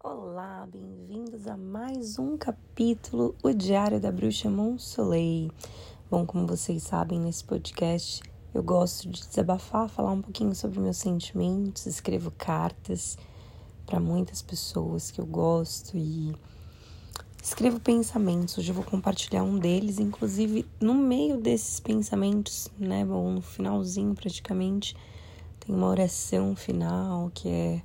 Olá, 0.00 0.64
bem-vindos 0.70 1.48
a 1.48 1.56
mais 1.56 2.20
um 2.20 2.38
capítulo, 2.38 3.34
O 3.42 3.52
Diário 3.52 3.98
da 3.98 4.12
Bruxa 4.12 4.48
Monsoleil. 4.48 5.50
Bom, 6.08 6.24
como 6.24 6.46
vocês 6.46 6.84
sabem, 6.84 7.18
nesse 7.18 7.42
podcast 7.42 8.22
eu 8.54 8.62
gosto 8.62 9.08
de 9.08 9.26
desabafar, 9.26 9.88
falar 9.88 10.12
um 10.12 10.22
pouquinho 10.22 10.54
sobre 10.54 10.78
meus 10.78 10.98
sentimentos, 10.98 11.84
escrevo 11.84 12.30
cartas 12.30 13.18
para 13.84 13.98
muitas 13.98 14.40
pessoas 14.40 15.10
que 15.10 15.20
eu 15.20 15.26
gosto 15.26 15.96
e 15.96 16.32
escrevo 17.42 17.80
pensamentos. 17.80 18.56
Hoje 18.56 18.70
eu 18.70 18.76
vou 18.76 18.84
compartilhar 18.84 19.42
um 19.42 19.58
deles, 19.58 19.98
inclusive 19.98 20.64
no 20.80 20.94
meio 20.94 21.38
desses 21.38 21.80
pensamentos, 21.80 22.68
né, 22.78 23.04
bom, 23.04 23.32
no 23.32 23.42
finalzinho 23.42 24.14
praticamente, 24.14 24.96
tem 25.58 25.74
uma 25.74 25.88
oração 25.88 26.54
final 26.54 27.32
que 27.34 27.48
é 27.48 27.82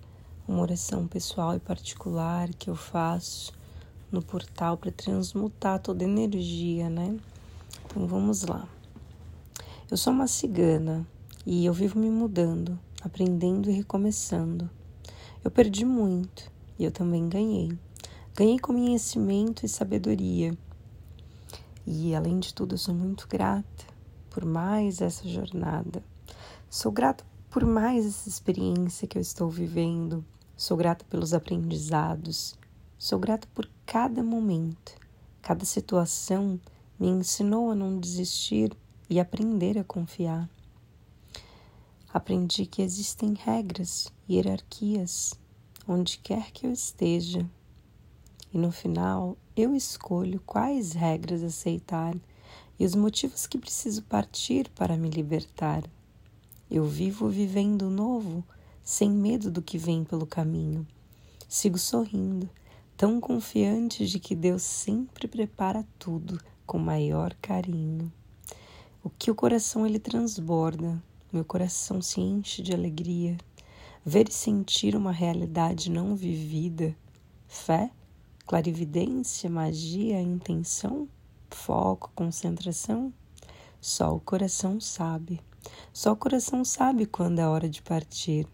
uma 0.48 0.62
oração 0.62 1.08
pessoal 1.08 1.56
e 1.56 1.60
particular 1.60 2.50
que 2.54 2.70
eu 2.70 2.76
faço 2.76 3.54
no 4.12 4.22
portal 4.22 4.78
para 4.78 4.92
transmutar 4.92 5.80
toda 5.80 6.04
energia, 6.04 6.90
né? 6.90 7.18
Então 7.86 8.06
vamos 8.06 8.44
lá. 8.44 8.68
Eu 9.90 9.98
sou 9.98 10.12
uma 10.12 10.28
cigana 10.28 11.08
e 11.46 11.66
eu 11.66 11.74
vivo 11.74 12.00
me 12.00 12.10
mudando, 12.10 12.80
aprendendo 13.02 13.70
e 13.70 13.74
recomeçando. 13.74 14.70
Eu 15.44 15.52
perdi 15.52 15.86
muito 15.86 16.52
e 16.78 16.84
eu 16.84 16.92
também 16.92 17.28
ganhei. 17.30 17.78
Ganhei 18.36 18.60
conhecimento 18.60 19.66
e 19.66 19.70
sabedoria. 19.70 20.58
E 21.86 22.16
além 22.16 22.40
de 22.40 22.54
tudo, 22.54 22.76
eu 22.76 22.80
sou 22.80 22.96
muito 22.96 23.28
grata 23.28 23.86
por 24.30 24.46
mais 24.46 25.02
essa 25.02 25.28
jornada. 25.28 26.04
Sou 26.70 26.92
grata 26.92 27.24
por 27.52 27.66
mais 27.66 28.06
essa 28.06 28.28
experiência 28.28 29.08
que 29.08 29.18
eu 29.18 29.22
estou 29.22 29.50
vivendo. 29.50 30.26
Sou 30.56 30.78
grata 30.78 31.06
pelos 31.10 31.34
aprendizados. 31.34 32.56
Sou 32.98 33.20
grata 33.20 33.48
por 33.54 33.70
cada 33.86 34.24
momento. 34.24 34.96
Cada 35.42 35.66
situação 35.66 36.60
me 37.00 37.08
ensinou 37.08 37.72
a 37.72 37.76
não 37.76 38.00
desistir 38.00 38.76
e 39.10 39.20
aprender 39.20 39.78
a 39.78 39.84
confiar. 39.84 40.50
Aprendi 42.14 42.66
que 42.66 42.82
existem 42.82 43.34
regras 43.34 44.08
e 44.28 44.36
hierarquias 44.36 45.34
onde 45.88 46.18
quer 46.18 46.52
que 46.52 46.66
eu 46.66 46.72
esteja. 46.72 47.46
E 48.54 48.58
no 48.58 48.72
final, 48.72 49.38
eu 49.56 49.76
escolho 49.76 50.40
quais 50.46 50.94
regras 50.94 51.44
aceitar 51.44 52.16
e 52.80 52.86
os 52.86 52.96
motivos 52.96 53.48
que 53.48 53.58
preciso 53.58 54.04
partir 54.04 54.70
para 54.70 54.98
me 54.98 55.10
libertar. 55.10 55.84
Eu 56.70 56.86
vivo 56.86 57.30
vivendo 57.30 57.90
novo, 57.90 58.44
sem 58.84 59.10
medo 59.10 59.50
do 59.50 59.62
que 59.62 59.78
vem 59.78 60.04
pelo 60.04 60.26
caminho. 60.26 60.86
Sigo 61.48 61.78
sorrindo, 61.78 62.50
tão 62.98 63.20
confiante 63.20 64.06
de 64.06 64.20
que 64.20 64.36
Deus 64.36 64.62
sempre 64.64 65.28
prepara 65.28 65.86
tudo 65.98 66.40
com 66.66 66.78
maior 66.78 67.34
carinho. 67.42 68.12
O 69.04 69.10
que 69.10 69.32
o 69.32 69.36
coração 69.36 69.86
ele 69.86 70.00
transborda, 70.00 71.02
meu 71.32 71.46
coração 71.46 72.02
se 72.02 72.22
enche 72.22 72.62
de 72.62 72.74
alegria. 72.74 73.38
Ver 74.06 74.28
e 74.28 74.34
sentir 74.34 74.96
uma 74.96 75.12
realidade 75.12 75.90
não 75.90 76.16
vivida, 76.16 76.96
fé, 77.48 77.90
clarividência, 78.46 79.50
magia, 79.50 80.22
intenção, 80.22 81.08
foco, 81.50 82.12
concentração, 82.14 83.14
só 83.80 84.16
o 84.16 84.20
coração 84.20 84.80
sabe. 84.80 85.40
Só 85.94 86.12
o 86.12 86.18
coração 86.18 86.66
sabe 86.66 87.06
quando 87.06 87.40
é 87.40 87.48
hora 87.48 87.70
de 87.70 87.82
partir. 87.82 88.48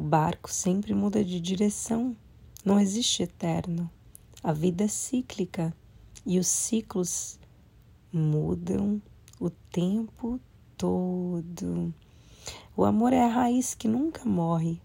O 0.00 0.02
barco 0.02 0.50
sempre 0.50 0.94
muda 0.94 1.22
de 1.22 1.38
direção, 1.38 2.16
não 2.64 2.80
existe 2.80 3.22
eterno. 3.22 3.90
A 4.42 4.50
vida 4.50 4.84
é 4.84 4.88
cíclica 4.88 5.76
e 6.24 6.38
os 6.38 6.46
ciclos 6.46 7.38
mudam 8.10 9.02
o 9.38 9.50
tempo 9.50 10.40
todo. 10.74 11.92
O 12.74 12.86
amor 12.86 13.12
é 13.12 13.22
a 13.22 13.28
raiz 13.28 13.74
que 13.74 13.86
nunca 13.86 14.24
morre, 14.24 14.80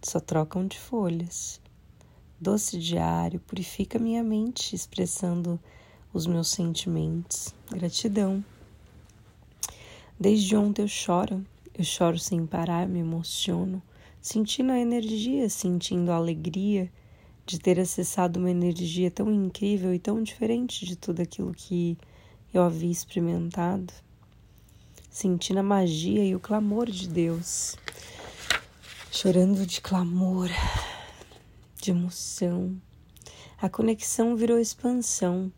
só 0.00 0.20
trocam 0.20 0.64
de 0.68 0.78
folhas. 0.78 1.60
Doce 2.40 2.78
diário 2.78 3.40
purifica 3.40 3.98
minha 3.98 4.22
mente, 4.22 4.76
expressando 4.76 5.58
os 6.12 6.28
meus 6.28 6.46
sentimentos. 6.46 7.52
Gratidão. 7.72 8.44
Desde 10.16 10.54
ontem 10.54 10.82
eu 10.82 10.88
choro, 10.88 11.44
eu 11.74 11.82
choro 11.82 12.20
sem 12.20 12.46
parar, 12.46 12.86
me 12.86 13.00
emociono, 13.00 13.82
sentindo 14.20 14.72
a 14.72 14.78
energia, 14.78 15.48
sentindo 15.48 16.10
a 16.10 16.16
alegria 16.16 16.90
de 17.46 17.58
ter 17.58 17.80
acessado 17.80 18.38
uma 18.38 18.50
energia 18.50 19.10
tão 19.10 19.32
incrível 19.32 19.94
e 19.94 19.98
tão 19.98 20.22
diferente 20.22 20.84
de 20.84 20.96
tudo 20.96 21.22
aquilo 21.22 21.52
que 21.52 21.96
eu 22.52 22.62
havia 22.62 22.90
experimentado, 22.90 23.92
sentindo 25.08 25.60
a 25.60 25.62
magia 25.62 26.24
e 26.24 26.34
o 26.34 26.40
clamor 26.40 26.90
de 26.90 27.08
Deus, 27.08 27.76
chorando 29.10 29.66
de 29.66 29.80
clamor, 29.80 30.48
de 31.80 31.90
emoção. 31.90 32.80
A 33.60 33.68
conexão 33.68 34.36
virou 34.36 34.58
expansão, 34.58 35.52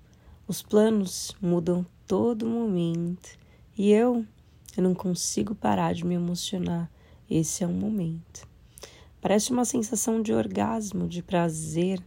os 0.46 0.62
planos 0.62 1.34
mudam 1.40 1.84
todo 2.06 2.46
momento 2.46 3.38
e 3.76 3.90
eu 3.90 4.26
eu 4.76 4.82
não 4.82 4.94
consigo 4.94 5.54
parar 5.54 5.92
de 5.92 6.04
me 6.04 6.14
emocionar. 6.14 6.90
Esse 7.28 7.62
é 7.62 7.66
um 7.66 7.74
momento. 7.74 8.51
Parece 9.22 9.52
uma 9.52 9.64
sensação 9.64 10.20
de 10.20 10.32
orgasmo, 10.32 11.06
de 11.06 11.22
prazer. 11.22 12.02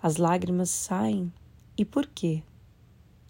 As 0.00 0.16
lágrimas 0.16 0.70
saem. 0.70 1.32
E 1.76 1.84
por 1.84 2.06
quê? 2.06 2.44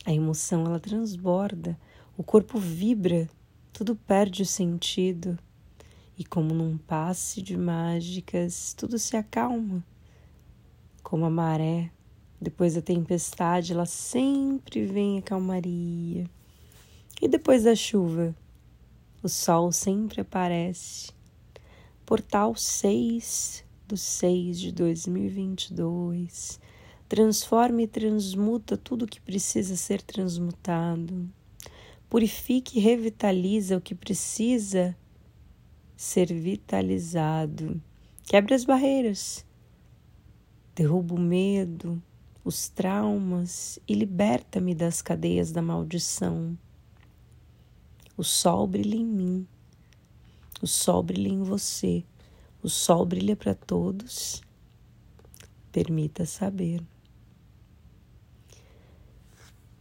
A 0.04 0.12
emoção 0.12 0.66
ela 0.66 0.78
transborda, 0.78 1.80
o 2.14 2.22
corpo 2.22 2.58
vibra, 2.58 3.26
tudo 3.72 3.96
perde 3.96 4.42
o 4.42 4.46
sentido. 4.46 5.38
E 6.18 6.26
como 6.26 6.52
num 6.52 6.76
passe 6.76 7.40
de 7.40 7.56
mágicas, 7.56 8.74
tudo 8.74 8.98
se 8.98 9.16
acalma. 9.16 9.82
Como 11.02 11.24
a 11.24 11.30
maré, 11.30 11.90
depois 12.38 12.74
da 12.74 12.82
tempestade, 12.82 13.72
ela 13.72 13.86
sempre 13.86 14.84
vem 14.84 15.16
a 15.16 15.22
calmaria. 15.22 16.28
E 17.18 17.26
depois 17.26 17.64
da 17.64 17.74
chuva? 17.74 18.36
O 19.22 19.28
sol 19.28 19.72
sempre 19.72 20.20
aparece. 20.20 21.18
Portal 22.10 22.56
6 22.56 23.64
do 23.86 23.96
6 23.96 24.58
de 24.58 24.72
2022. 24.72 26.58
Transforma 27.08 27.82
e 27.82 27.86
transmuta 27.86 28.76
tudo 28.76 29.06
que 29.06 29.20
precisa 29.20 29.76
ser 29.76 30.02
transmutado. 30.02 31.30
Purifique 32.08 32.80
e 32.80 32.82
revitaliza 32.82 33.76
o 33.76 33.80
que 33.80 33.94
precisa 33.94 34.96
ser 35.96 36.34
vitalizado. 36.34 37.80
Quebra 38.24 38.56
as 38.56 38.64
barreiras. 38.64 39.46
Derruba 40.74 41.14
o 41.14 41.20
medo, 41.20 42.02
os 42.44 42.68
traumas 42.68 43.78
e 43.86 43.94
liberta-me 43.94 44.74
das 44.74 45.00
cadeias 45.00 45.52
da 45.52 45.62
maldição. 45.62 46.58
O 48.16 48.24
sol 48.24 48.66
brilha 48.66 48.96
em 48.96 49.06
mim, 49.06 49.46
o 50.62 50.66
sol 50.66 51.02
brilha 51.02 51.28
em 51.28 51.42
você, 51.42 52.04
o 52.62 52.68
sol 52.68 53.06
brilha 53.06 53.34
para 53.34 53.54
todos. 53.54 54.42
Permita 55.72 56.26
saber. 56.26 56.82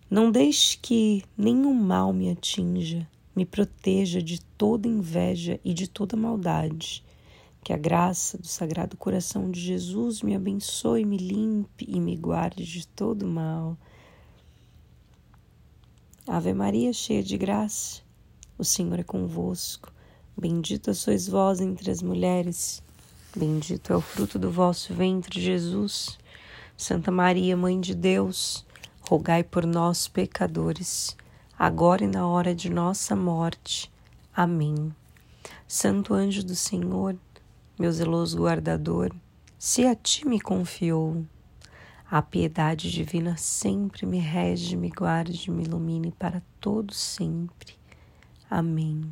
Não 0.09 0.31
deixe 0.31 0.77
que 0.77 1.23
nenhum 1.37 1.73
mal 1.73 2.11
me 2.13 2.31
atinja, 2.31 3.07
me 3.35 3.45
proteja 3.45 4.21
de 4.21 4.41
toda 4.41 4.87
inveja 4.87 5.59
e 5.63 5.73
de 5.73 5.87
toda 5.87 6.17
maldade. 6.17 7.03
Que 7.63 7.73
a 7.73 7.77
graça 7.77 8.37
do 8.37 8.47
Sagrado 8.47 8.97
Coração 8.97 9.51
de 9.51 9.59
Jesus 9.59 10.21
me 10.21 10.35
abençoe, 10.35 11.05
me 11.05 11.17
limpe 11.17 11.85
e 11.87 11.99
me 11.99 12.15
guarde 12.15 12.65
de 12.65 12.87
todo 12.87 13.27
mal. 13.27 13.77
Ave 16.25 16.53
Maria, 16.53 16.93
cheia 16.93 17.21
de 17.21 17.37
graça, 17.37 18.01
o 18.57 18.63
Senhor 18.63 18.99
é 18.99 19.03
convosco. 19.03 19.91
Bendita 20.39 20.93
sois 20.93 21.27
vós 21.27 21.59
entre 21.59 21.91
as 21.91 22.01
mulheres. 22.01 22.81
Bendito 23.35 23.91
é 23.91 23.95
o 23.97 23.99
fruto 23.99 24.39
do 24.39 24.49
vosso 24.49 24.93
ventre, 24.93 25.41
Jesus. 25.41 26.17
Santa 26.77 27.11
Maria, 27.11 27.57
Mãe 27.57 27.77
de 27.77 27.93
Deus, 27.93 28.65
rogai 29.01 29.43
por 29.43 29.65
nós, 29.65 30.07
pecadores, 30.07 31.17
agora 31.57 32.05
e 32.05 32.07
na 32.07 32.25
hora 32.25 32.55
de 32.55 32.69
nossa 32.69 33.17
morte. 33.17 33.91
Amém. 34.33 34.95
Santo 35.67 36.13
anjo 36.13 36.41
do 36.41 36.55
Senhor, 36.55 37.17
meu 37.77 37.91
zeloso 37.91 38.37
guardador, 38.37 39.13
se 39.57 39.85
a 39.85 39.93
ti 39.93 40.25
me 40.25 40.39
confiou, 40.39 41.25
a 42.09 42.21
piedade 42.21 42.89
divina 42.89 43.35
sempre 43.35 44.05
me 44.05 44.19
rege, 44.19 44.77
me 44.77 44.89
guarde, 44.89 45.51
me 45.51 45.63
ilumine 45.63 46.13
para 46.13 46.41
todo 46.61 46.93
sempre. 46.93 47.73
Amém. 48.49 49.11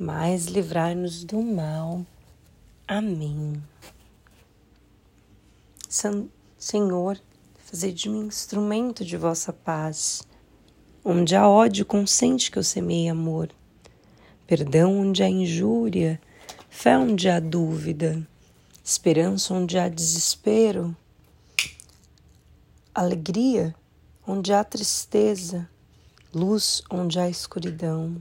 mas 0.00 0.46
livrai-nos 0.46 1.24
do 1.24 1.42
mal. 1.42 2.06
Amém. 2.88 3.62
Senhor, 6.56 7.20
fazei 7.66 7.92
de 7.92 8.08
mim 8.08 8.24
instrumento 8.24 9.04
de 9.04 9.18
vossa 9.18 9.52
paz. 9.52 10.22
Onde 11.04 11.36
há 11.36 11.46
ódio, 11.46 11.84
consente 11.84 12.50
que 12.50 12.58
eu 12.58 12.64
semeie 12.64 13.10
amor. 13.10 13.50
Perdão 14.46 15.00
onde 15.00 15.22
há 15.22 15.28
injúria, 15.28 16.18
fé 16.70 16.96
onde 16.96 17.28
há 17.28 17.38
dúvida, 17.38 18.26
esperança 18.82 19.52
onde 19.52 19.78
há 19.78 19.86
desespero, 19.86 20.96
alegria 22.94 23.74
onde 24.26 24.50
há 24.50 24.64
tristeza, 24.64 25.68
luz 26.32 26.82
onde 26.90 27.20
há 27.20 27.28
escuridão. 27.28 28.16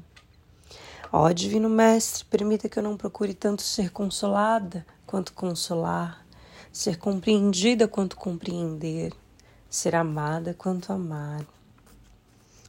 Ó 1.11 1.31
Divino 1.31 1.67
Mestre, 1.67 2.23
permita 2.25 2.69
que 2.69 2.77
eu 2.77 2.83
não 2.83 2.95
procure 2.95 3.33
tanto 3.33 3.63
ser 3.63 3.89
consolada 3.89 4.85
quanto 5.07 5.33
consolar, 5.33 6.23
ser 6.71 6.99
compreendida 6.99 7.87
quanto 7.87 8.15
compreender, 8.15 9.11
ser 9.67 9.95
amada 9.95 10.53
quanto 10.53 10.93
amar. 10.93 11.43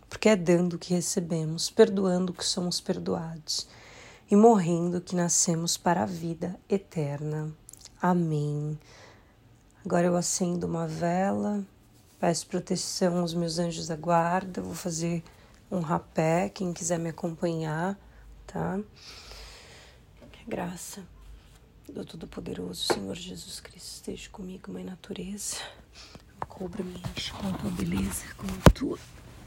Porque 0.08 0.30
é 0.30 0.36
dando 0.36 0.78
que 0.78 0.94
recebemos, 0.94 1.68
perdoando 1.68 2.32
que 2.32 2.42
somos 2.42 2.80
perdoados 2.80 3.68
e 4.30 4.34
morrendo 4.34 5.02
que 5.02 5.14
nascemos 5.14 5.76
para 5.76 6.04
a 6.04 6.06
vida 6.06 6.58
eterna. 6.66 7.52
Amém. 8.00 8.78
Agora 9.84 10.06
eu 10.06 10.16
acendo 10.16 10.66
uma 10.66 10.86
vela, 10.86 11.62
peço 12.18 12.46
proteção 12.46 13.18
aos 13.18 13.34
meus 13.34 13.58
anjos 13.58 13.88
da 13.88 13.96
guarda, 13.96 14.62
vou 14.62 14.74
fazer 14.74 15.22
um 15.70 15.80
rapé, 15.80 16.48
quem 16.48 16.72
quiser 16.72 16.98
me 16.98 17.10
acompanhar 17.10 17.98
tá? 18.52 18.80
Que 20.32 20.42
a 20.42 20.48
graça 20.48 21.06
do 21.88 22.04
Todo-Poderoso 22.04 22.82
Senhor 22.92 23.14
Jesus 23.14 23.60
Cristo 23.60 23.94
esteja 23.94 24.28
comigo, 24.30 24.72
Mãe 24.72 24.84
Natureza. 24.84 25.58
Cobra-me 26.48 26.94
com 27.00 27.48
a 27.48 27.58
tua 27.58 27.70
beleza, 27.70 28.34
com 28.34 28.46
a 28.46 28.70
tua 28.72 28.98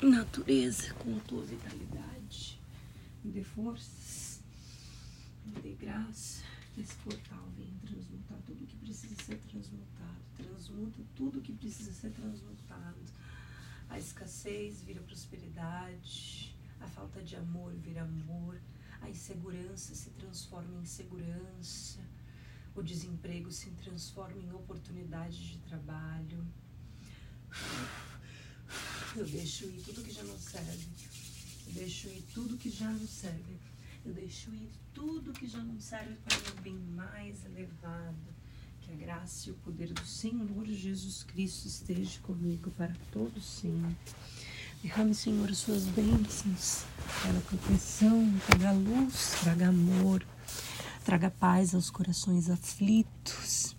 natureza, 0.02 0.94
com 0.94 1.18
a 1.18 1.20
tua 1.22 1.44
vitalidade. 1.44 2.58
Me 3.24 3.32
dê 3.32 3.44
forças, 3.44 4.40
me 5.46 5.60
dê 5.62 5.74
graça. 5.74 6.42
Que 6.74 6.82
esse 6.82 6.96
portal 6.96 7.44
venha 7.56 7.74
transmutar 7.86 8.38
tudo 8.48 8.66
que 8.66 8.76
precisa 8.78 9.16
ser 9.22 9.38
transmutado. 9.50 10.18
Transmuta 10.38 11.04
tudo 11.16 11.42
que 11.42 11.52
precisa 11.52 11.92
ser 11.92 12.10
transmutado. 12.12 12.98
A 13.90 14.00
escassez 14.00 14.82
vira 14.82 15.02
prosperidade. 15.02 16.56
A 16.80 16.88
falta 16.88 17.22
de 17.22 17.36
amor 17.36 17.74
vira 17.74 18.02
amor 18.02 18.60
a 19.04 19.10
insegurança 19.10 19.94
se 19.94 20.10
transforma 20.12 20.80
em 20.82 20.86
segurança, 20.86 22.00
o 22.74 22.82
desemprego 22.82 23.52
se 23.52 23.70
transforma 23.72 24.42
em 24.42 24.52
oportunidade 24.54 25.38
de 25.52 25.58
trabalho. 25.60 26.46
Eu 29.16 29.26
deixo 29.26 29.66
ir 29.66 29.84
tudo 29.84 30.02
que 30.02 30.12
já 30.12 30.24
não 30.24 30.40
serve. 30.40 30.88
Eu 31.68 31.74
deixo 31.74 32.08
ir 32.08 32.24
tudo 32.34 32.58
que 32.58 32.70
já 32.70 32.90
não 32.90 33.06
serve. 33.06 33.60
Eu 34.06 34.14
deixo 34.14 34.50
ir 34.54 34.72
tudo 34.94 35.34
que 35.34 35.48
já 35.48 35.60
não 35.60 35.80
serve 35.80 36.16
para 36.24 36.38
um 36.54 36.62
bem 36.62 36.78
mais 36.78 37.46
elevado. 37.46 38.34
Que 38.82 38.92
a 38.92 38.96
graça 38.96 39.50
e 39.50 39.52
o 39.52 39.56
poder 39.56 39.94
do 39.94 40.06
Senhor 40.06 40.66
Jesus 40.66 41.24
Cristo 41.24 41.68
esteja 41.68 42.20
comigo 42.22 42.72
para 42.72 42.96
todos 43.12 43.46
sempre. 43.46 44.14
Derrame, 44.84 45.16
Senhor, 45.16 45.50
as 45.50 45.60
suas 45.60 45.86
bênçãos, 45.86 46.84
traga 47.22 47.40
proteção, 47.40 48.34
traga 48.46 48.74
luz, 48.74 49.38
traga 49.42 49.70
amor, 49.70 50.22
traga 51.06 51.32
paz 51.32 51.74
aos 51.74 51.90
corações 51.90 52.50
aflitos, 52.50 53.78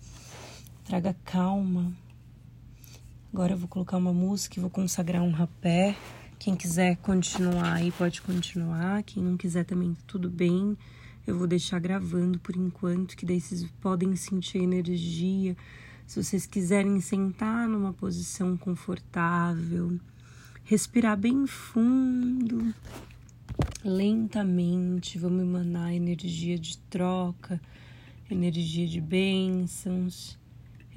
traga 0.83 1.15
calma. 1.23 1.93
Agora 3.31 3.53
eu 3.53 3.57
vou 3.57 3.67
colocar 3.67 3.97
uma 3.97 4.11
música 4.11 4.57
e 4.57 4.61
vou 4.61 4.69
consagrar 4.71 5.21
um 5.21 5.29
rapé. 5.29 5.95
Quem 6.39 6.55
quiser 6.55 6.97
continuar 6.97 7.73
aí 7.73 7.91
pode 7.91 8.19
continuar. 8.23 9.03
Quem 9.03 9.21
não 9.21 9.37
quiser 9.37 9.63
também 9.63 9.95
tudo 10.07 10.27
bem. 10.27 10.75
Eu 11.27 11.37
vou 11.37 11.45
deixar 11.45 11.77
gravando 11.77 12.39
por 12.39 12.55
enquanto, 12.55 13.15
que 13.15 13.27
daí 13.27 13.39
vocês 13.39 13.63
podem 13.79 14.15
sentir 14.15 14.57
energia. 14.57 15.55
Se 16.07 16.23
vocês 16.23 16.47
quiserem 16.47 16.99
sentar 16.99 17.67
numa 17.67 17.93
posição 17.93 18.57
confortável, 18.57 19.99
respirar 20.65 21.15
bem 21.15 21.45
fundo, 21.45 22.73
lentamente. 23.83 25.19
Vamos 25.19 25.43
emanar 25.43 25.93
energia 25.93 26.57
de 26.57 26.77
troca, 26.89 27.61
energia 28.29 28.87
de 28.87 28.99
bênçãos, 28.99 30.39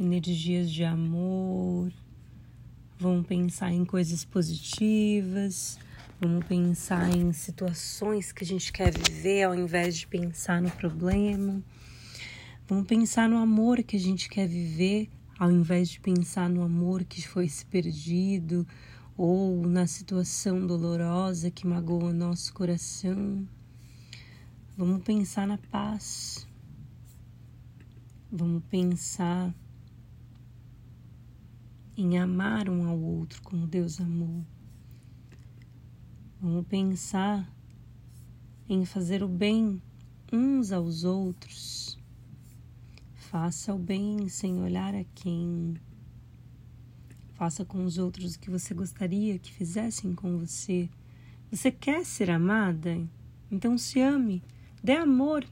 energias 0.01 0.71
de 0.71 0.85
amor. 0.85 1.93
Vamos 2.99 3.27
pensar 3.27 3.71
em 3.71 3.85
coisas 3.85 4.25
positivas. 4.25 5.79
Vamos 6.19 6.47
pensar 6.47 7.15
em 7.15 7.31
situações 7.35 8.33
que 8.33 8.43
a 8.43 8.47
gente 8.47 8.73
quer 8.73 8.91
viver 8.91 9.43
ao 9.45 9.55
invés 9.55 9.99
de 9.99 10.07
pensar 10.07 10.63
no 10.63 10.71
problema. 10.71 11.63
Vamos 12.67 12.87
pensar 12.87 13.29
no 13.29 13.37
amor 13.37 13.83
que 13.83 13.97
a 13.97 14.01
gente 14.01 14.31
quer 14.31 14.49
viver 14.49 15.11
ao 15.39 15.53
invés 15.53 15.91
de 15.91 16.01
pensar 16.01 16.49
no 16.49 16.63
amor 16.63 17.05
que 17.05 17.27
foi 17.29 17.49
se 17.49 17.65
perdido 17.67 18.67
ou 19.19 19.67
na 19.67 19.85
situação 19.85 20.65
dolorosa 20.65 21.51
que 21.51 21.67
magoa 21.67 22.13
nosso 22.13 22.55
coração. 22.55 23.45
Vamos 24.77 25.03
pensar 25.03 25.45
na 25.45 25.59
paz. 25.59 26.47
Vamos 28.31 28.63
pensar 28.71 29.53
em 31.97 32.17
amar 32.17 32.71
um 32.71 32.87
ao 32.87 32.97
outro 32.97 33.43
como 33.43 33.67
Deus 33.67 34.01
amou. 34.01 34.45
Vamos 36.41 36.65
pensar 36.69 37.53
em 38.69 38.85
fazer 38.85 39.25
o 39.25 39.29
bem 39.29 39.83
uns 40.33 40.71
aos 40.71 41.03
outros. 41.03 41.99
Faça 43.17 43.75
o 43.75 43.79
bem 43.79 44.29
sem 44.29 44.63
olhar 44.63 44.95
a 44.95 45.03
quem. 45.17 45.75
Faça 47.39 47.65
com 47.65 47.85
os 47.85 47.99
outros 47.99 48.35
o 48.35 48.39
que 48.41 48.51
você 48.51 48.75
gostaria 48.75 49.39
que 49.39 49.53
fizessem 49.53 50.13
com 50.13 50.37
você. 50.39 50.89
Você 51.53 51.71
quer 51.71 52.05
ser 52.05 52.31
amada? 52.31 53.01
Então 53.49 53.79
se 53.79 54.01
ame. 54.01 54.43
Dê 54.83 54.97
amor. 54.97 55.47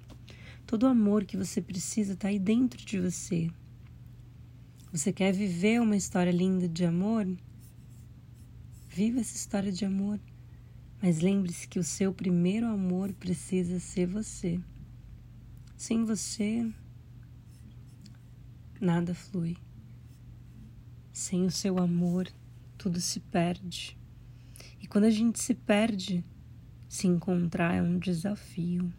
Todo 0.66 0.82
o 0.82 0.88
amor 0.88 1.24
que 1.24 1.36
você 1.36 1.62
precisa 1.62 2.14
está 2.14 2.26
aí 2.26 2.40
dentro 2.40 2.84
de 2.84 2.98
você. 2.98 3.48
Você 4.90 5.12
quer 5.12 5.32
viver 5.32 5.80
uma 5.80 5.96
história 5.96 6.32
linda 6.32 6.68
de 6.68 6.84
amor? 6.84 7.24
Viva 8.88 9.20
essa 9.20 9.36
história 9.36 9.70
de 9.70 9.84
amor. 9.84 10.18
Mas 11.00 11.20
lembre-se 11.20 11.68
que 11.68 11.78
o 11.78 11.84
seu 11.84 12.12
primeiro 12.12 12.66
amor 12.66 13.12
precisa 13.12 13.78
ser 13.78 14.08
você. 14.08 14.58
Sem 15.76 16.04
você, 16.04 16.68
nada 18.80 19.14
flui. 19.14 19.56
Sem 21.16 21.46
o 21.46 21.50
seu 21.50 21.78
amor, 21.78 22.28
tudo 22.76 23.00
se 23.00 23.20
perde. 23.20 23.96
E 24.78 24.86
quando 24.86 25.04
a 25.04 25.10
gente 25.10 25.40
se 25.40 25.54
perde, 25.54 26.22
se 26.90 27.06
encontrar 27.06 27.74
é 27.74 27.80
um 27.80 27.98
desafio. 27.98 28.92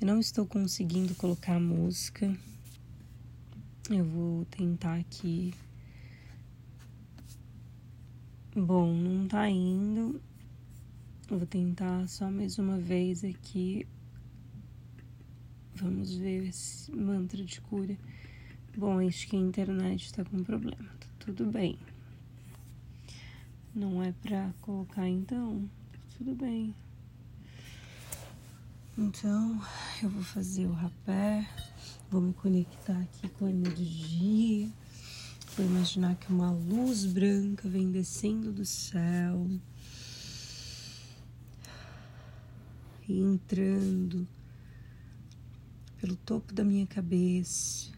Eu 0.00 0.06
não 0.06 0.20
estou 0.20 0.46
conseguindo 0.46 1.16
colocar 1.16 1.56
a 1.56 1.60
música. 1.60 2.32
Eu 3.90 4.04
vou 4.04 4.44
tentar 4.44 5.00
aqui. 5.00 5.52
Bom, 8.54 8.94
não 8.94 9.26
tá 9.26 9.50
indo. 9.50 10.22
Eu 11.28 11.38
vou 11.38 11.46
tentar 11.46 12.06
só 12.06 12.30
mais 12.30 12.56
uma 12.56 12.78
vez 12.78 13.24
aqui. 13.24 13.84
Vamos 15.74 16.14
ver 16.14 16.46
esse 16.46 16.92
mantra 16.92 17.44
de 17.44 17.60
cura. 17.62 17.98
Bom, 18.74 19.06
acho 19.06 19.28
que 19.28 19.36
a 19.36 19.38
internet 19.38 20.06
está 20.06 20.24
com 20.24 20.42
problema. 20.42 20.88
Tá 20.98 21.06
tudo 21.18 21.44
bem. 21.44 21.78
Não 23.74 24.02
é 24.02 24.12
pra 24.12 24.50
colocar 24.62 25.06
então? 25.06 25.68
Tudo 26.16 26.34
bem. 26.34 26.74
Então, 28.96 29.60
eu 30.02 30.08
vou 30.08 30.22
fazer 30.22 30.64
o 30.66 30.72
rapé. 30.72 31.46
Vou 32.10 32.22
me 32.22 32.32
conectar 32.32 32.98
aqui 32.98 33.28
com 33.28 33.44
a 33.44 33.50
energia. 33.50 34.70
Vou 35.54 35.66
imaginar 35.66 36.16
que 36.16 36.32
uma 36.32 36.50
luz 36.50 37.04
branca 37.04 37.68
vem 37.68 37.90
descendo 37.90 38.50
do 38.50 38.64
céu 38.64 39.50
e 43.06 43.20
entrando 43.20 44.26
pelo 46.00 46.16
topo 46.16 46.54
da 46.54 46.64
minha 46.64 46.86
cabeça 46.86 47.92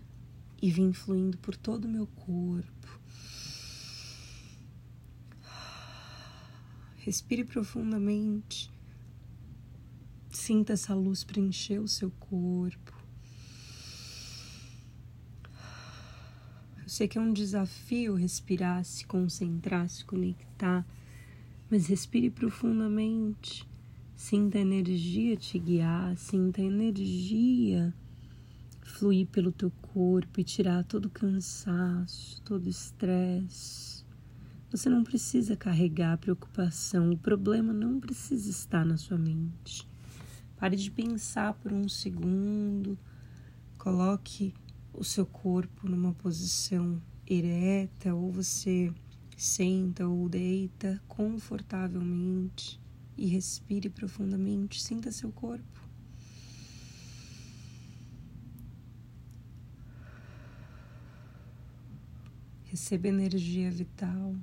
e 0.65 0.71
vem 0.71 0.95
fluindo 0.95 1.37
por 1.37 1.55
todo 1.55 1.85
o 1.85 1.89
meu 1.91 2.07
corpo. 2.07 2.99
Respire 6.97 7.45
profundamente. 7.45 8.73
Sinta 10.31 10.73
essa 10.73 10.95
luz 10.95 11.23
preencher 11.23 11.81
o 11.81 11.87
seu 11.87 12.11
corpo. 12.13 12.95
Eu 16.83 16.89
sei 16.89 17.09
que 17.09 17.19
é 17.19 17.21
um 17.21 17.35
desafio 17.35 18.15
respirar, 18.15 18.83
se 18.87 19.05
concentrar, 19.05 19.87
se 19.91 20.03
conectar, 20.03 20.87
mas 21.71 21.89
respire 21.89 22.31
profundamente. 22.31 23.69
Sinta 24.17 24.57
a 24.57 24.63
energia 24.63 25.37
te 25.37 25.59
guiar, 25.59 26.17
sinta 26.17 26.63
a 26.63 26.65
energia 26.65 27.95
fluir 29.05 29.27
pelo 29.27 29.53
teu 29.53 29.71
corpo 29.93 30.41
e 30.41 30.45
tirar 30.45 30.83
todo 30.83 31.11
cansaço, 31.11 32.41
todo 32.41 32.71
estresse. 32.71 34.03
Você 34.71 34.89
não 34.89 35.05
precisa 35.05 35.55
carregar 35.55 36.17
preocupação, 36.17 37.11
o 37.11 37.19
problema 37.19 37.71
não 37.71 38.01
precisa 38.01 38.49
estar 38.49 38.83
na 38.83 38.97
sua 38.97 39.19
mente. 39.19 39.87
Pare 40.57 40.75
de 40.75 40.91
pensar 40.91 41.53
por 41.53 41.71
um 41.71 41.87
segundo, 41.87 42.99
coloque 43.77 44.55
o 44.95 45.05
seu 45.05 45.27
corpo 45.27 45.87
numa 45.87 46.15
posição 46.15 46.99
ereta, 47.27 48.15
ou 48.15 48.33
você 48.33 48.91
senta 49.37 50.09
ou 50.09 50.31
deita 50.31 50.99
confortavelmente 51.07 52.81
e 53.19 53.27
respire 53.27 53.91
profundamente, 53.91 54.81
sinta 54.81 55.13
seu 55.13 55.31
corpo. 55.31 55.84
Receba 62.75 63.07
energia 63.07 63.71
vital. 63.71 64.35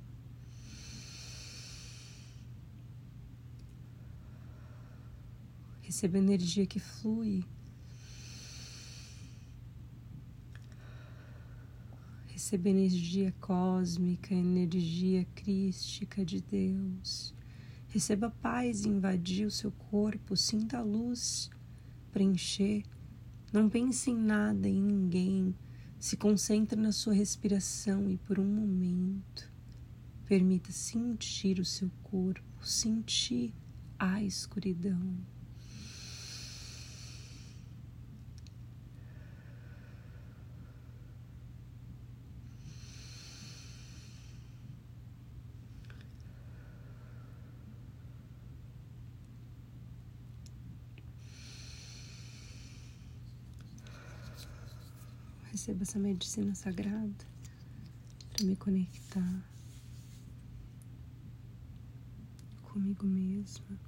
Receba 5.82 6.18
energia 6.18 6.66
que 6.66 6.80
flui. 6.80 7.44
Receba 12.28 12.70
energia 12.70 13.34
cósmica, 13.42 14.34
energia 14.34 15.26
crística 15.36 16.24
de 16.24 16.40
Deus. 16.40 17.36
Receba 17.90 18.30
paz 18.30 18.86
invadir 18.86 19.46
o 19.46 19.52
seu 19.52 19.74
corpo, 19.74 20.38
sinta 20.38 20.78
a 20.78 20.82
luz 20.82 21.50
preencher. 22.14 22.84
Não 23.52 23.70
pense 23.70 24.10
em 24.10 24.16
nada, 24.16 24.70
em 24.70 24.82
ninguém. 24.82 25.54
Se 26.02 26.18
concentre 26.18 26.82
na 26.82 26.92
sua 26.92 27.14
respiração 27.14 28.10
e 28.10 28.18
por 28.18 28.40
um 28.40 28.44
momento 28.44 29.54
permita 30.26 30.72
sentir 30.72 31.60
o 31.60 31.64
seu 31.64 31.92
corpo, 32.02 32.66
sentir 32.66 33.54
a 34.00 34.20
escuridão. 34.24 35.16
Recebo 55.62 55.84
essa 55.84 56.00
medicina 56.00 56.56
sagrada 56.56 57.28
para 58.34 58.44
me 58.44 58.56
conectar 58.56 59.46
comigo 62.64 63.06
mesma, 63.06 63.80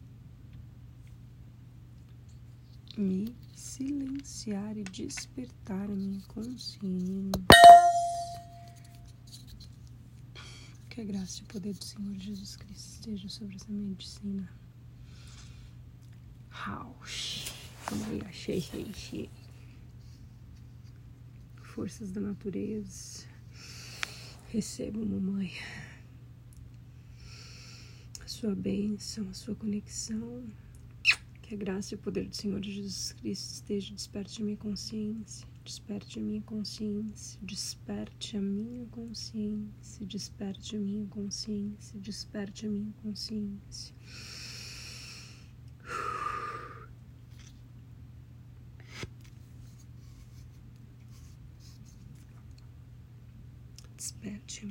me 2.96 3.36
silenciar 3.56 4.78
e 4.78 4.84
despertar 4.84 5.90
a 5.90 5.96
minha 5.96 6.22
consciência. 6.28 7.32
Que 10.92 11.02
a 11.02 11.06
graça 11.06 11.40
e 11.40 11.44
o 11.44 11.48
poder 11.48 11.74
do 11.74 11.84
Senhor 11.84 12.16
Jesus 12.20 12.56
Cristo 12.56 13.00
esteja 13.00 13.30
sobre 13.30 13.56
essa 13.56 13.72
medicina. 13.72 14.48
Rausch. 16.50 17.52
Achei, 17.88 18.60
achei, 18.62 18.90
achei 18.92 19.43
forças 21.74 22.12
da 22.12 22.22
natureza. 22.22 23.26
Receba, 24.50 25.04
mamãe, 25.04 25.52
a 28.24 28.28
sua 28.28 28.54
bênção, 28.54 29.28
a 29.30 29.34
sua 29.34 29.56
conexão. 29.56 30.46
Que 31.42 31.56
a 31.56 31.58
graça 31.58 31.94
e 31.94 31.96
o 31.96 32.00
poder 32.00 32.30
do 32.30 32.36
Senhor 32.36 32.62
Jesus 32.64 33.14
Cristo 33.14 33.54
esteja 33.56 33.94
desperte 33.94 34.42
a 34.42 34.46
minha 34.46 34.58
consciência, 34.58 35.48
desperte 35.66 36.20
a 36.20 36.22
minha 36.22 36.42
consciência, 36.44 37.40
desperte 37.42 38.38
a 38.38 38.42
minha 38.42 38.86
consciência, 38.86 40.06
desperte 40.06 40.76
a 40.76 40.80
minha 40.80 41.08
consciência, 41.08 42.00
desperte 42.00 42.68
a 42.68 42.70
minha 42.70 42.94
consciência. 43.02 43.96
Desperte 54.04 54.68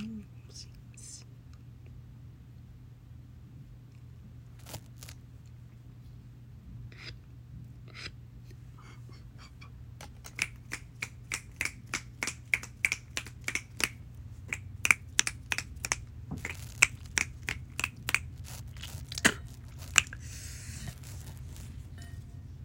consciência. 0.46 1.26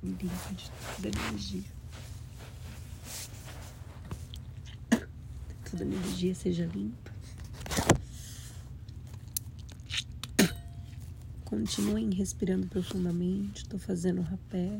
Limpa 0.03 0.53
de 0.53 0.69
toda 0.69 1.07
energia. 1.07 1.76
Toda 5.77 5.83
energia 5.83 6.33
seja 6.33 6.65
limpa. 6.65 7.11
Continuem 11.45 12.09
respirando 12.11 12.65
profundamente. 12.67 13.61
Estou 13.61 13.79
fazendo 13.79 14.21
rapé. 14.21 14.77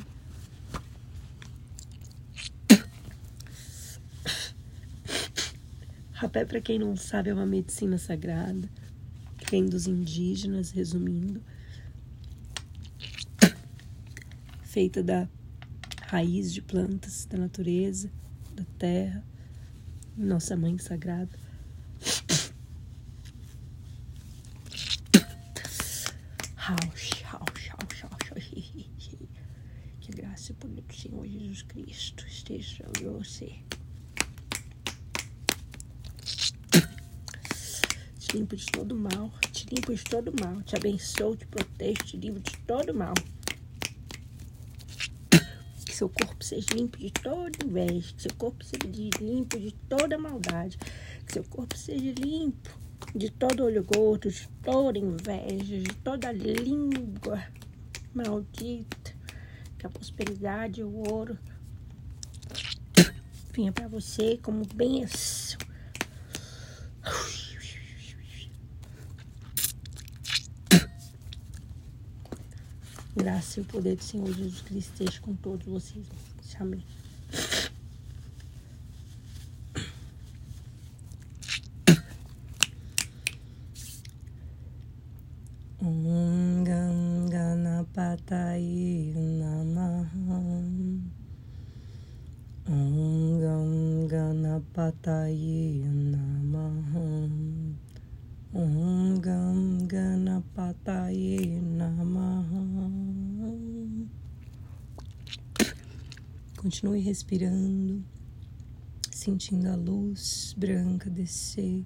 Rapé, 6.14 6.46
para 6.46 6.60
quem 6.60 6.80
não 6.80 6.96
sabe, 6.96 7.30
é 7.30 7.34
uma 7.34 7.46
medicina 7.46 7.98
sagrada 8.00 8.68
vem 9.50 9.66
dos 9.66 9.88
indígenas, 9.88 10.72
resumindo, 10.72 11.42
feita 14.64 15.02
da 15.02 15.30
raiz 16.02 16.54
de 16.54 16.62
plantas 16.62 17.26
da 17.26 17.38
natureza, 17.38 18.12
da 18.54 18.66
terra 18.78 19.24
nossa 20.18 20.56
Mãe 20.56 20.78
Sagrada. 20.80 21.30
Que 30.00 30.12
graça 30.12 30.52
e 30.52 30.56
poder 30.56 30.82
do 30.82 30.94
Senhor 30.94 31.26
Jesus 31.26 31.62
Cristo 31.64 32.26
esteja 32.28 32.84
sobre 32.84 33.08
você. 33.10 33.56
Te 38.20 38.38
limpo 38.38 38.56
de 38.56 38.66
todo 38.66 38.96
mal, 38.96 39.32
te 39.52 39.66
limpo 39.74 39.94
de 39.94 40.04
todo 40.04 40.34
mal, 40.42 40.62
te 40.64 40.76
abençoo, 40.76 41.36
te 41.36 41.46
protejo, 41.46 42.04
te 42.04 42.18
livro 42.18 42.40
de 42.40 42.58
todo 42.60 42.94
mal 42.94 43.14
seu 45.98 46.10
corpo 46.10 46.44
seja 46.44 46.68
limpo 46.76 46.98
de 46.98 47.12
toda 47.12 47.66
inveja, 47.66 48.14
que 48.14 48.22
seu 48.22 48.34
corpo 48.38 48.64
seja 48.64 48.88
limpo 49.20 49.60
de 49.60 49.72
toda 49.90 50.18
maldade, 50.18 50.78
que 51.26 51.34
seu 51.34 51.44
corpo 51.44 51.76
seja 51.76 52.12
limpo 52.12 52.70
de 53.16 53.32
todo 53.32 53.64
olho 53.64 53.84
gordo, 53.84 54.30
de 54.30 54.48
toda 54.64 55.00
inveja, 55.00 55.80
de 55.80 55.96
toda 56.04 56.32
língua 56.32 57.44
maldita, 58.14 59.16
que 59.80 59.88
a 59.88 59.90
prosperidade 59.90 60.82
e 60.82 60.84
o 60.84 61.12
ouro 61.12 61.38
espinha 63.34 63.72
para 63.72 63.88
você 63.88 64.38
como 64.38 64.64
benção. 64.66 65.37
Graça 73.38 73.60
e 73.60 73.62
o 73.62 73.66
poder 73.66 73.96
do 73.96 74.04
Senhor 74.04 74.34
Jesus 74.34 74.62
Cristo 74.62 75.04
esteja 75.04 75.22
com 75.22 75.36
todos 75.36 75.68
vocês. 75.68 76.08
Amém. 76.60 76.84
Om 85.80 86.64
Gam 86.64 87.30
Ganapataye 87.30 89.14
Namaha 89.16 90.42
Om 92.68 93.40
Gam 93.40 94.08
Ganapataye 94.08 95.84
Namaha 95.86 97.30
Om 98.52 99.20
Gam 99.20 99.86
Ganapataye 99.86 101.62
Continue 106.68 107.00
respirando, 107.00 108.04
sentindo 109.10 109.70
a 109.70 109.76
luz 109.78 110.54
branca 110.58 111.10
descer, 111.10 111.86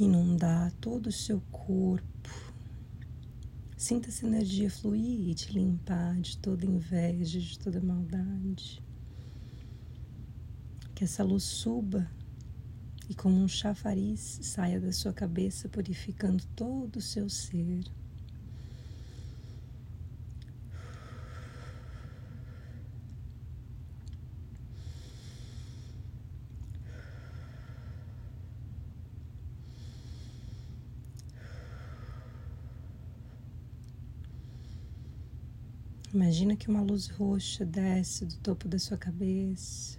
inundar 0.00 0.72
todo 0.80 1.06
o 1.06 1.12
seu 1.12 1.40
corpo. 1.52 2.52
Sinta 3.76 4.08
essa 4.08 4.26
energia 4.26 4.68
fluir 4.68 5.28
e 5.28 5.32
te 5.32 5.52
limpar 5.52 6.20
de 6.20 6.36
toda 6.38 6.66
inveja, 6.66 7.38
de 7.38 7.56
toda 7.56 7.80
maldade. 7.80 8.82
Que 10.92 11.04
essa 11.04 11.22
luz 11.22 11.44
suba 11.44 12.10
e, 13.08 13.14
como 13.14 13.36
um 13.36 13.46
chafariz, 13.46 14.40
saia 14.42 14.80
da 14.80 14.90
sua 14.90 15.12
cabeça, 15.12 15.68
purificando 15.68 16.44
todo 16.56 16.96
o 16.96 17.00
seu 17.00 17.30
ser. 17.30 17.84
Imagina 36.24 36.56
que 36.56 36.70
uma 36.70 36.80
luz 36.80 37.08
roxa 37.08 37.66
desce 37.66 38.24
do 38.24 38.36
topo 38.36 38.66
da 38.66 38.78
sua 38.78 38.96
cabeça, 38.96 39.98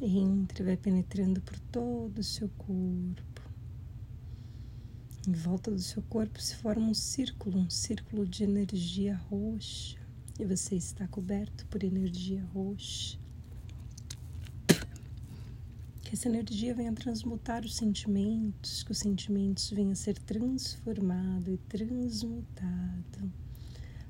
entra 0.00 0.64
e 0.64 0.66
vai 0.66 0.76
penetrando 0.76 1.40
por 1.40 1.56
todo 1.70 2.18
o 2.18 2.24
seu 2.24 2.48
corpo. 2.48 3.40
Em 5.28 5.32
volta 5.32 5.70
do 5.70 5.78
seu 5.78 6.02
corpo 6.02 6.42
se 6.42 6.56
forma 6.56 6.88
um 6.88 6.92
círculo, 6.92 7.56
um 7.56 7.70
círculo 7.70 8.26
de 8.26 8.42
energia 8.42 9.14
roxa, 9.30 9.96
e 10.40 10.44
você 10.44 10.74
está 10.74 11.06
coberto 11.06 11.64
por 11.66 11.84
energia 11.84 12.44
roxa. 12.46 13.16
Que 16.02 16.14
essa 16.14 16.28
energia 16.28 16.74
venha 16.74 16.92
transmutar 16.92 17.64
os 17.64 17.76
sentimentos, 17.76 18.82
que 18.82 18.90
os 18.90 18.98
sentimentos 18.98 19.70
venham 19.70 19.92
a 19.92 19.94
ser 19.94 20.18
transformados 20.18 21.54
e 21.54 21.58
transmutados 21.58 23.30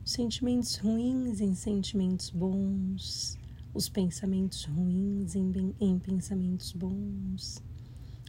sentimentos 0.04 0.76
ruins 0.76 1.40
em 1.40 1.54
sentimentos 1.54 2.30
bons, 2.30 3.38
os 3.72 3.88
pensamentos 3.88 4.64
ruins 4.64 5.36
em, 5.36 5.74
em 5.80 5.98
pensamentos 5.98 6.72
bons. 6.72 7.62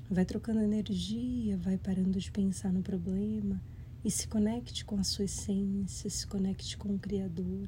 Vai 0.09 0.25
trocando 0.25 0.61
energia, 0.61 1.57
vai 1.57 1.77
parando 1.77 2.19
de 2.19 2.31
pensar 2.31 2.71
no 2.71 2.83
problema 2.83 3.59
e 4.05 4.11
se 4.11 4.27
conecte 4.27 4.85
com 4.85 4.99
a 4.99 5.03
sua 5.03 5.25
essência, 5.25 6.09
se 6.09 6.27
conecte 6.27 6.77
com 6.77 6.93
o 6.93 6.99
Criador, 6.99 7.67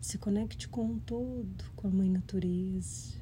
se 0.00 0.16
conecte 0.16 0.68
com 0.68 0.94
o 0.94 1.00
todo, 1.00 1.64
com 1.76 1.88
a 1.88 1.90
Mãe 1.90 2.08
Natureza. 2.08 3.18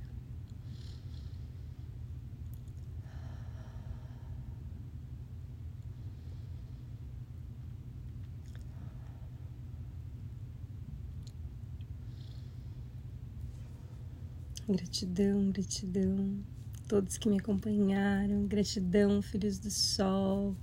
Gratidão, 14.68 15.52
gratidão. 15.52 16.40
Todos 16.88 17.18
que 17.18 17.29
me 17.29 17.38
acompanharam. 17.38 18.46
Gratidão, 18.46 19.22
filhos 19.22 19.61
do 19.61 19.70
sol. 19.70 20.57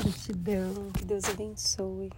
Gratidão. 0.00 0.92
Que 0.92 1.04
Deus 1.04 1.24
abençoe. 1.24 2.10